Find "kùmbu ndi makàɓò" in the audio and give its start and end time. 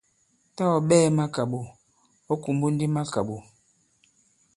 2.43-3.37